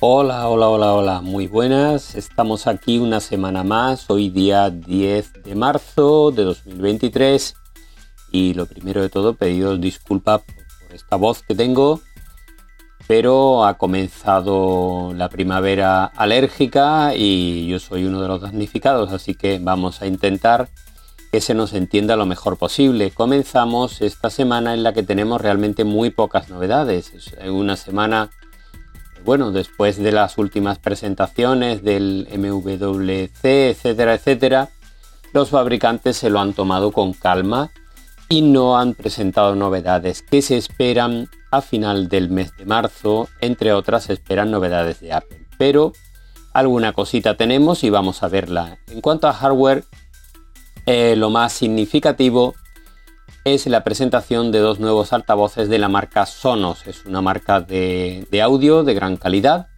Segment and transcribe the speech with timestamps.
[0.00, 2.14] Hola, hola, hola, hola, muy buenas.
[2.14, 7.56] Estamos aquí una semana más, hoy día 10 de marzo de 2023.
[8.30, 10.42] Y lo primero de todo, pediros disculpas
[10.92, 12.00] esta voz que tengo,
[13.08, 19.58] pero ha comenzado la primavera alérgica y yo soy uno de los damnificados, así que
[19.60, 20.68] vamos a intentar
[21.32, 23.10] que se nos entienda lo mejor posible.
[23.10, 27.12] Comenzamos esta semana en la que tenemos realmente muy pocas novedades.
[27.14, 28.30] Es una semana,
[29.28, 34.70] bueno, después de las últimas presentaciones del MWC, etcétera, etcétera,
[35.34, 37.70] los fabricantes se lo han tomado con calma
[38.30, 43.74] y no han presentado novedades que se esperan a final del mes de marzo, entre
[43.74, 45.92] otras se esperan novedades de Apple, pero
[46.54, 48.78] alguna cosita tenemos y vamos a verla.
[48.86, 49.84] En cuanto a hardware,
[50.86, 52.54] eh, lo más significativo
[53.44, 58.26] es la presentación de dos nuevos altavoces de la marca Sonos, es una marca de,
[58.42, 59.68] audio de gran calidad.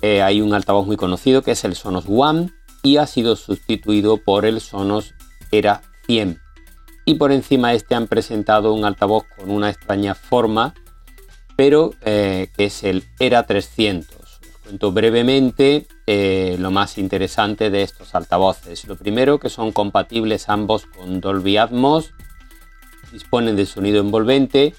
[0.00, 2.50] Eh, hay un altavoz muy conocido que es el Sonos One
[2.82, 5.14] y ha sido sustituido por el Sonos
[5.50, 6.42] Era 100
[7.04, 10.74] y por encima de este han presentado un altavoz con una extraña forma,
[11.56, 14.16] pero eh, que es el ERA 300.
[14.20, 18.86] Os cuento brevemente eh, lo más interesante de estos altavoces.
[18.86, 22.12] Lo primero que son compatibles ambos con Dolby Atmos,
[23.10, 24.74] disponen de sonido envolvente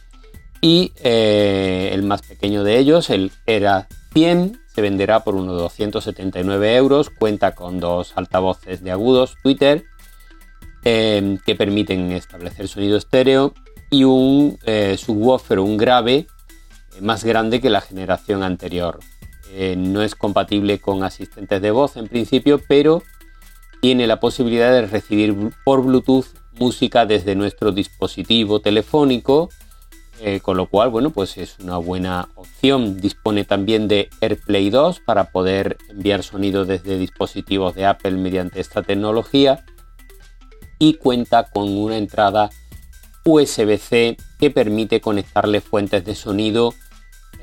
[0.61, 6.75] y eh, el más pequeño de ellos, el ERA 100, se venderá por unos 279
[6.75, 9.85] euros, cuenta con dos altavoces de agudos Twitter
[10.85, 13.53] Em, que permiten establecer sonido estéreo
[13.89, 16.27] y un eh, subwoofer, un grave
[16.97, 18.99] eh, más grande que la generación anterior.
[19.77, 23.03] No es compatible con asistentes de voz en principio, pero
[23.81, 26.25] tiene la posibilidad de recibir por Bluetooth
[26.59, 29.49] música desde nuestro dispositivo telefónico,
[30.41, 33.01] con lo cual, bueno, pues es una buena opción.
[33.01, 38.83] Dispone también de AirPlay 2 para poder enviar sonido desde dispositivos de Apple mediante esta
[38.83, 39.65] tecnología
[40.79, 42.49] y cuenta con una entrada
[43.25, 46.73] USB-C que permite conectarle fuentes de sonido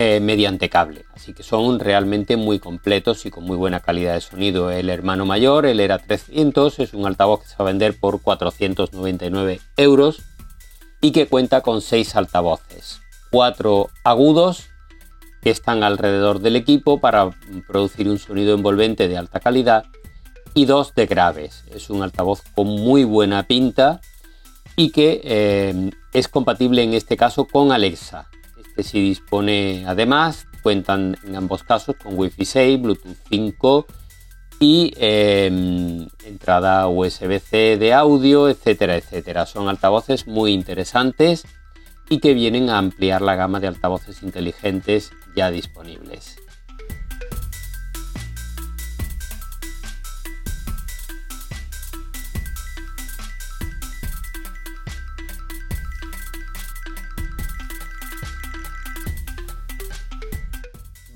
[0.03, 1.05] eh, mediante cable.
[1.13, 4.71] Así que son realmente muy completos y con muy buena calidad de sonido.
[4.71, 8.23] El hermano mayor, el ERA 300, es un altavoz que se va a vender por
[8.23, 10.23] 499 euros
[11.03, 14.71] y que cuenta con 6 altavoces, 4 agudos
[15.43, 17.29] que están alrededor del equipo para
[17.69, 19.85] producir un sonido envolvente de alta calidad
[20.55, 21.65] y dos de graves.
[21.75, 24.01] Es un altavoz con muy buena pinta
[24.77, 28.31] y que eh, es compatible en este caso con Alexa.
[28.83, 33.87] Sí dispone además, cuentan en ambos casos con Wi-Fi 6, Bluetooth 5
[34.61, 39.47] y em, entrada USB-C de audio, etcétera, etcétera.
[39.47, 41.45] Son altavoces muy interesantes
[42.11, 46.40] y que vienen a ampliar la gama de altavoces inteligentes ya disponibles.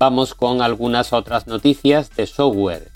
[0.05, 2.91] Vamos con algunas otras noticias de software.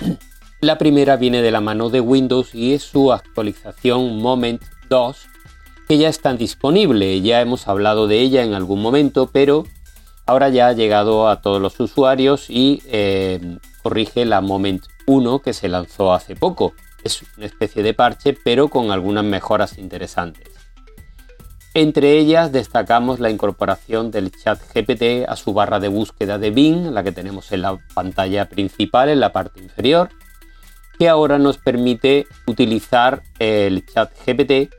[0.60, 5.16] La primera viene de la mano de Windows y es su actualización Moment 2,
[5.88, 7.22] que ya está disponible.
[7.22, 9.64] Ya hemos hablado de ella en algún momento, pero
[10.26, 15.54] ahora ya ha llegado a todos los usuarios y eh, corrige la Moment 1 que
[15.54, 16.74] se lanzó hace poco.
[17.04, 20.59] Es una especie de parche, pero con algunas mejoras interesantes.
[21.72, 26.92] Entre ellas destacamos la incorporación del chat GPT a su barra de búsqueda de Bing,
[26.92, 30.10] la que tenemos en la pantalla principal en la parte inferior,
[30.98, 34.74] que ahora nos permite utilizar el chat GPT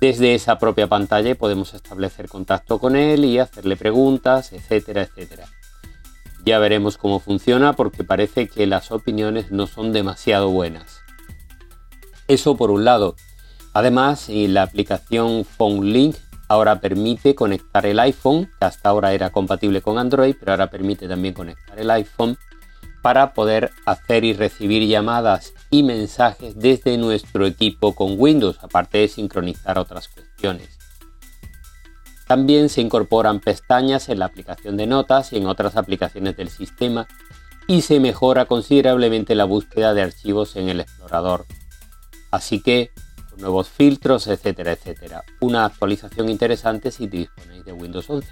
[0.00, 5.46] desde esa propia pantalla y podemos establecer contacto con él y hacerle preguntas, etcétera, etcétera.
[6.44, 11.02] Ya veremos cómo funciona porque parece que las opiniones no son demasiado buenas.
[12.26, 13.14] Eso por un lado.
[13.74, 16.16] Además, la aplicación PhoneLink
[16.52, 21.08] ahora permite conectar el iPhone, que hasta ahora era compatible con Android, pero ahora permite
[21.08, 22.36] también conectar el iPhone
[23.00, 29.08] para poder hacer y recibir llamadas y mensajes desde nuestro equipo con Windows, aparte de
[29.08, 30.78] sincronizar otras cuestiones.
[32.26, 37.08] También se incorporan pestañas en la aplicación de notas y en otras aplicaciones del sistema
[37.66, 41.46] y se mejora considerablemente la búsqueda de archivos en el explorador.
[42.30, 42.90] Así que
[43.38, 45.24] nuevos filtros, etcétera, etcétera.
[45.40, 48.28] Una actualización interesante si disponéis de Windows 11.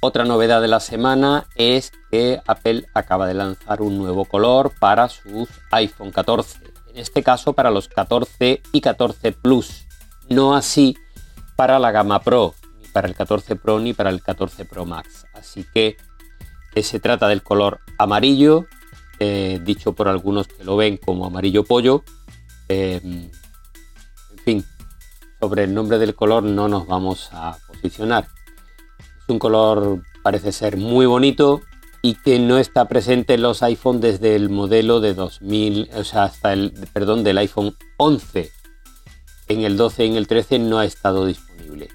[0.00, 5.08] Otra novedad de la semana es que Apple acaba de lanzar un nuevo color para
[5.08, 6.60] sus iPhone 14.
[6.90, 9.86] En este caso para los 14 y 14 Plus.
[10.28, 10.96] No así
[11.56, 12.54] para la gama Pro,
[12.96, 15.26] para el 14 Pro ni para el 14 Pro Max.
[15.34, 15.98] Así que
[16.80, 18.64] se trata del color amarillo,
[19.18, 22.04] eh, dicho por algunos que lo ven como amarillo pollo.
[22.70, 24.64] Eh, en fin,
[25.38, 28.28] sobre el nombre del color no nos vamos a posicionar
[29.28, 31.60] un color parece ser muy bonito
[32.00, 36.24] y que no está presente en los iPhone desde el modelo de 2000, o sea,
[36.24, 38.50] hasta el, perdón, del iPhone 11.
[39.48, 41.88] En el 12 y en el 13 no ha estado disponible.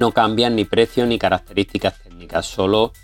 [0.00, 2.94] No cambian ni precio ni características técnicas, solo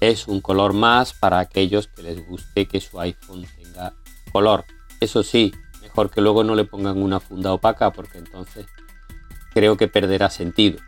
[0.00, 3.94] es un color más para aquellos que les guste que su iPhone tenga
[4.32, 4.64] color.
[4.98, 8.66] Eso sí, mejor que luego no le pongan una funda opaca porque entonces
[9.54, 10.80] creo que perderá sentido.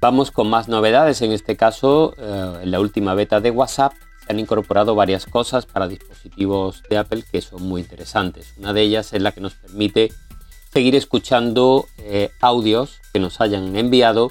[0.00, 1.20] Vamos con más novedades.
[1.20, 3.92] En este caso, eh, en la última beta de WhatsApp
[4.26, 8.54] se han incorporado varias cosas para dispositivos de Apple que son muy interesantes.
[8.58, 10.12] Una de ellas es la que nos permite
[10.72, 14.30] seguir escuchando eh, audios que nos hayan enviado,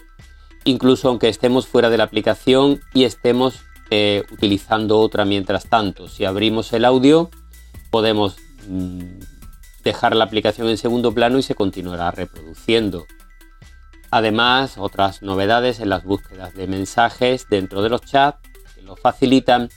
[0.63, 6.07] incluso aunque estemos fuera de la aplicación y estemos eh, utilizando otra mientras tanto.
[6.07, 7.29] Si abrimos el audio,
[7.89, 8.37] podemos
[8.67, 9.19] mm,
[9.83, 13.05] dejar la aplicación en segundo plano y se continuará reproduciendo.
[14.11, 18.39] Además, otras novedades en las búsquedas de mensajes dentro de los chats
[18.75, 19.69] que lo facilitan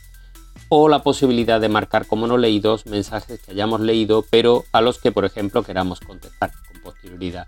[0.69, 4.99] o la posibilidad de marcar como no leídos mensajes que hayamos leído pero a los
[4.99, 7.47] que por ejemplo queramos contestar con posterioridad.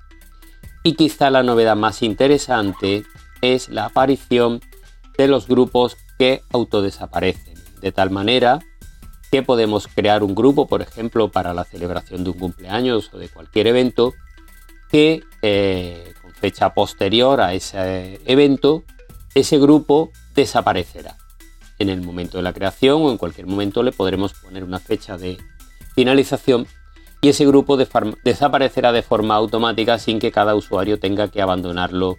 [0.83, 3.05] Y quizá la novedad más interesante
[3.43, 4.61] es la aparición
[5.19, 8.61] de los grupos que autodesaparecen, de tal manera
[9.31, 13.29] que podemos crear un grupo, por ejemplo, para la celebración de un cumpleaños o de
[13.29, 14.13] cualquier evento,
[14.91, 18.83] que eh, con fecha posterior a ese evento,
[19.35, 21.20] ese grupo desaparecerá.
[21.81, 25.17] En el momento de la creación o en cualquier momento le podremos poner una fecha
[25.17, 25.39] de
[25.95, 26.67] finalización
[27.23, 32.19] y ese grupo desaparecerá de forma automática sin que cada usuario tenga que abandonarlo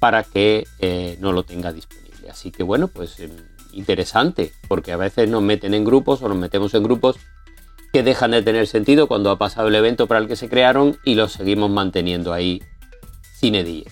[0.00, 2.30] para que eh, no lo tenga disponible.
[2.30, 3.30] Así que bueno, pues em,
[3.72, 7.16] interesante, porque a veces nos meten en grupos o nos metemos en grupos
[7.92, 10.98] que dejan de tener sentido cuando ha pasado el evento para el que se crearon
[11.04, 12.62] y los seguimos manteniendo ahí
[13.34, 13.84] sin edie.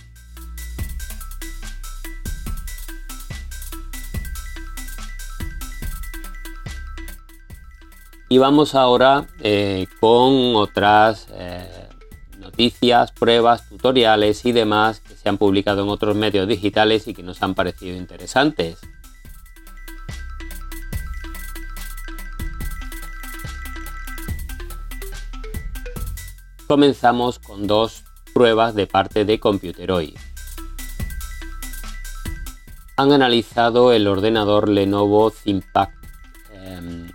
[8.28, 11.88] Y vamos ahora eh, con otras eh,
[12.38, 17.42] noticias, pruebas, tutoriales y demás se han publicado en otros medios digitales y que nos
[17.42, 18.78] han parecido interesantes.
[26.66, 28.02] Comenzamos con dos
[28.34, 30.16] pruebas de parte de Computeroid.
[32.96, 35.88] Han analizado el ordenador Lenovo ThinkPad
[36.52, 37.08] em,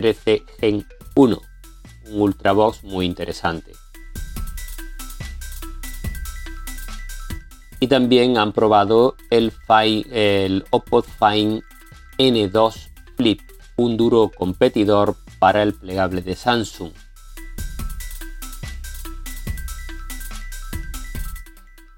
[0.00, 1.40] Z13 Gen 1,
[2.10, 3.72] un ultrabox muy interesante.
[7.80, 9.52] y también han probado el,
[10.10, 11.62] el Oppo Fine
[12.18, 13.40] N2 Flip,
[13.76, 16.92] un duro competidor para el plegable de Samsung.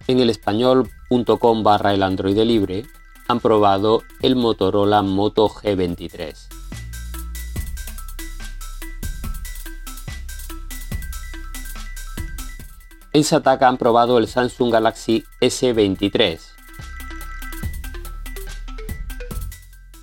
[0.06, 2.84] En el español.com barra el Android libre
[3.28, 6.59] han probado el Motorola Moto G23.
[13.12, 16.38] En Sataka han probado el Samsung Galaxy S23.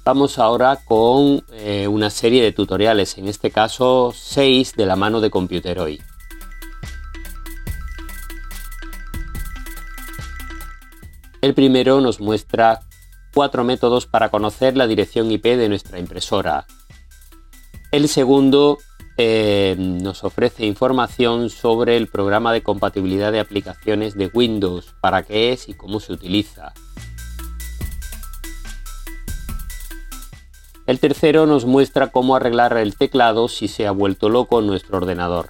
[0.03, 5.21] Vamos ahora con eh, una serie de tutoriales, en este caso 6 de la mano
[5.21, 6.01] de Computeroid.
[11.41, 12.81] El primero nos muestra
[13.33, 16.65] cuatro métodos para conocer la dirección IP de nuestra impresora.
[17.91, 18.79] El segundo
[19.17, 25.51] eh, nos ofrece información sobre el programa de compatibilidad de aplicaciones de Windows, para qué
[25.51, 26.73] es y cómo se utiliza.
[30.85, 35.49] El tercero nos muestra cómo arreglar el teclado si se ha vuelto loco nuestro ordenador.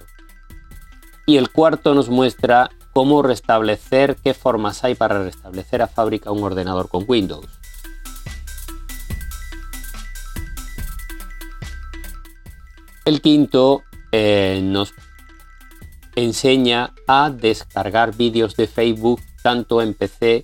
[1.26, 6.42] Y el cuarto nos muestra cómo restablecer, qué formas hay para restablecer a fábrica un
[6.42, 7.57] ordenador con Windows.
[13.08, 14.92] El quinto eh, nos
[16.14, 20.42] enseña a descargar vídeos de Facebook tanto en PC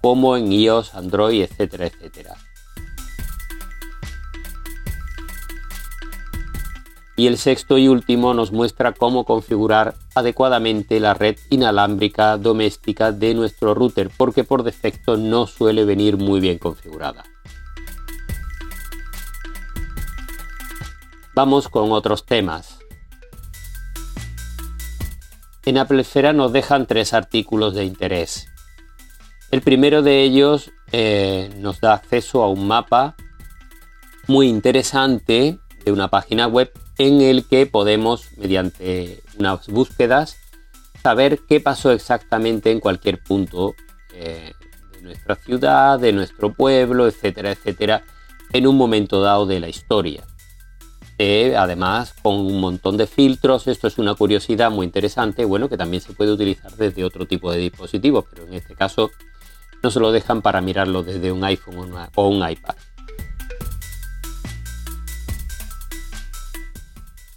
[0.00, 2.36] como en iOS, Android, etcétera, etcétera.
[7.16, 13.34] Y el sexto y último nos muestra cómo configurar adecuadamente la red inalámbrica doméstica de
[13.34, 17.24] nuestro router, porque por defecto no suele venir muy bien configurada.
[21.36, 22.78] Vamos con otros temas.
[25.66, 28.46] En Apple Esfera nos dejan tres artículos de interés.
[29.50, 33.16] El primero de ellos eh, nos da acceso a un mapa
[34.26, 40.38] muy interesante de una página web en el que podemos, mediante unas búsquedas,
[41.02, 43.74] saber qué pasó exactamente en cualquier punto
[44.14, 44.54] eh,
[44.92, 48.04] de nuestra ciudad, de nuestro pueblo, etcétera, etcétera,
[48.54, 50.24] en un momento dado de la historia.
[51.18, 55.78] Eh, además, con un montón de filtros, esto es una curiosidad muy interesante, bueno, que
[55.78, 59.10] también se puede utilizar desde otro tipo de dispositivos, pero en este caso
[59.82, 62.74] no se lo dejan para mirarlo desde un iPhone o un iPad.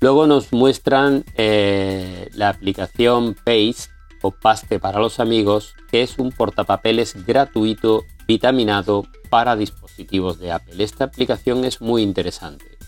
[0.01, 6.31] Luego nos muestran eh, la aplicación Paste o Paste para los amigos, que es un
[6.31, 10.83] portapapeles gratuito vitaminado para dispositivos de Apple.
[10.83, 12.78] Esta aplicación es muy interesante.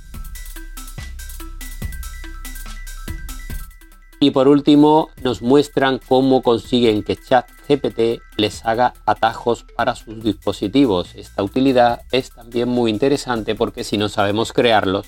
[4.23, 11.15] Y por último, nos muestran cómo consiguen que ChatGPT les haga atajos para sus dispositivos.
[11.15, 15.07] Esta utilidad es también muy interesante porque si no sabemos crearlos,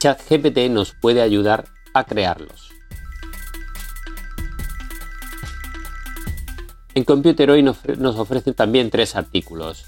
[0.00, 2.68] ChatGPT nos puede ayudar a crearlos.
[6.94, 9.86] En Computer Hoy nos ofrece también tres artículos.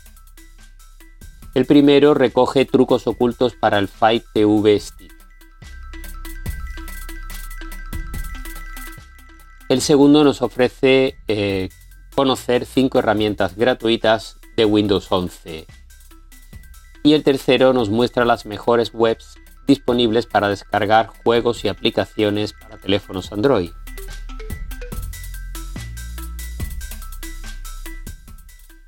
[1.52, 4.80] El primero recoge trucos ocultos para el Fight TV
[9.70, 11.70] El segundo nos ofrece eh,
[12.14, 15.66] conocer cinco herramientas gratuitas de Windows 11.
[17.02, 22.76] Y el tercero nos muestra las mejores webs disponibles para descargar juegos y aplicaciones para
[22.76, 23.70] teléfonos Android.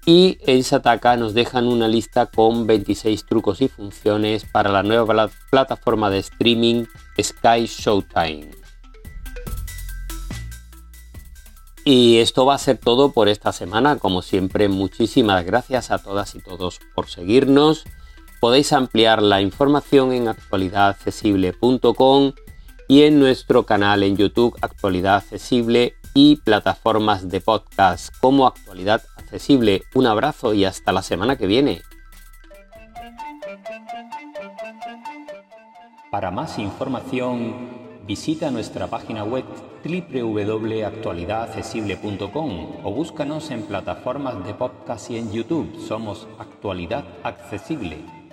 [0.05, 5.31] Y en Sataka nos dejan una lista con 26 trucos y funciones para la nueva
[5.51, 6.85] plataforma de streaming
[7.19, 8.66] Sky Showtime.
[11.87, 13.97] Y esto va a ser todo por esta semana.
[13.97, 17.87] Como siempre, muchísimas gracias a todas y todos por seguirnos
[18.41, 22.33] Podéis ampliar la información en actualidadaccesible.com
[22.87, 29.85] y en nuestro canal en YouTube Actualidad Accesible y plataformas de podcast como Actualidad Accesible.
[29.95, 31.81] Un abrazo y hasta la semana que viene.
[36.11, 37.71] Para más información,
[38.07, 39.45] visita nuestra página web
[39.87, 45.81] www.actualidadaccesible.com o búscanos en plataformas de podcast y en YouTube.
[45.87, 48.26] Somos Actualidad Accesible.